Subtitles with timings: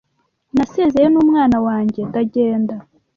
[0.55, 2.75] nasezeye n’umwana wanjye ndagenda